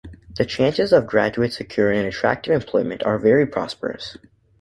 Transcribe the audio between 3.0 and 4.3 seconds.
are very prosperous.